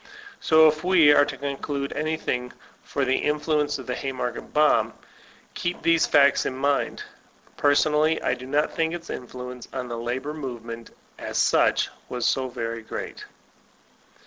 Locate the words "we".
0.83-1.11